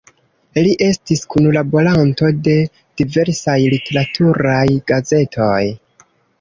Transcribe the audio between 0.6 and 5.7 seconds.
Li estis kunlaboranto de diversaj literaturaj gazetoj.